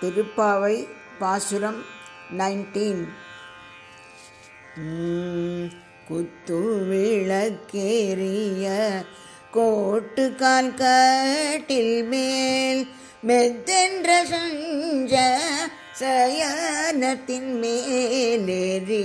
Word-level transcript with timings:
திருப்பாவை 0.00 0.74
பாசுரம் 1.20 1.80
நைன்டீன் 2.38 3.04
குத்து 6.08 6.58
விளக்கேறிய 6.88 8.64
கோட்டுக்கால் 9.52 10.72
கட்டில் 10.74 11.96
மேல் 12.04 12.82
மெத்தென்ற 13.26 14.10
சஞ்ச 14.24 15.14
சயனத்தின் 16.00 17.52
மேலேறி 17.60 19.04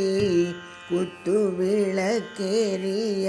குத்து 0.90 1.38
விளக்கேறிய 1.60 3.28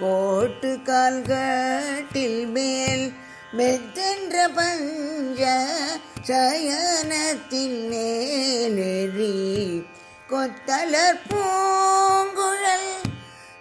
கோட்டுக்கால் 0.00 1.22
கட்டில் 1.26 2.42
மேல் 2.46 3.06
மெத்தென்ற 3.52 4.36
பஞ்ச 4.56 5.40
சயனத்தின் 6.28 7.80
மேலேறி 7.90 9.34
கொத்தலர் 10.28 11.20
பூங்குழல் 11.24 12.88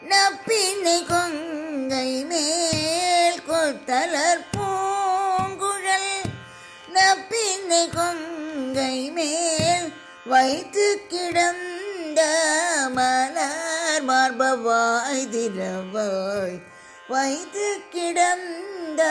நப்பினை 0.04 0.96
கொங்கை 1.10 2.10
மேல் 2.32 3.42
கொத்தலர் 3.50 4.46
பூங்குழல் 4.54 6.12
நப்பினை 6.96 7.84
கொங்கை 7.98 8.98
மேல் 9.12 9.88
வைத்து 10.26 10.88
கிடந்த 11.08 12.22
மலர் 12.96 14.06
மார்பவாய் 14.10 15.26
திரவாய் 15.34 16.58
வைத்து 17.10 17.70
கிடந்த 17.94 19.02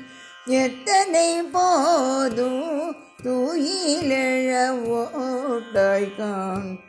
எத்தனை 0.48 1.42
போதும் 1.42 2.96
தூயிலெழ 3.24 4.78
ஓட்டாய் 4.98 6.16
கான் 6.16 6.80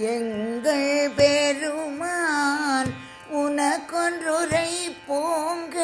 எங்கள் 0.09 0.91
பெருமான் 1.17 2.91
உனக்கொன்றுரை 3.39 4.71
போங்கள் 5.07 5.78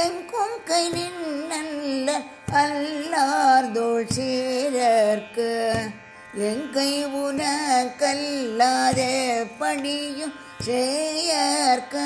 எங்கும் 0.00 0.56
கை 0.64 0.82
நின்னல்ல 0.88 2.08
அல்லார்தோள் 2.54 4.08
சீரர்க்கு 4.14 5.50
எங்கை 6.44 6.92
உனக்கல்லாத 7.18 9.00
படியும் 9.58 10.34
செய்யற்க 10.62 11.96